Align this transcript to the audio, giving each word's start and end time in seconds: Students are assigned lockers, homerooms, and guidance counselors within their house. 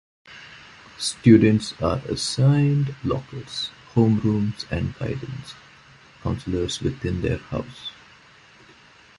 Students 0.97 1.79
are 1.79 1.99
assigned 2.09 2.95
lockers, 3.03 3.69
homerooms, 3.93 4.65
and 4.71 4.97
guidance 4.97 5.53
counselors 6.23 6.79
within 6.79 7.21
their 7.21 7.37
house. 7.37 7.91